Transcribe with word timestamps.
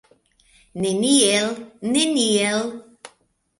Neniel, 0.85 1.47
neniel! 1.93 2.61